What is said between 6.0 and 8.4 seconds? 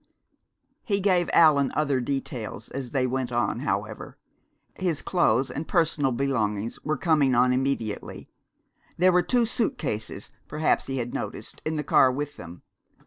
belongings were coming on immediately.